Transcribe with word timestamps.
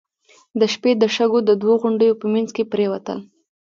د 0.59 0.61
شپې 0.73 0.91
د 1.01 1.03
شګو 1.15 1.39
د 1.45 1.51
دوو 1.61 1.73
غونډيو 1.81 2.19
په 2.21 2.25
مينځ 2.33 2.49
کې 2.55 2.63
پرېوتل. 2.71 3.19